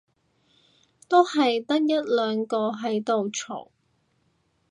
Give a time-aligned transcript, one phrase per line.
[1.07, 3.69] 都係得一兩個喺度嘈